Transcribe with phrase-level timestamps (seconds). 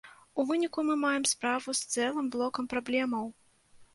[0.43, 3.25] У выніку мы маем справу з цэлым блокам праблемаў.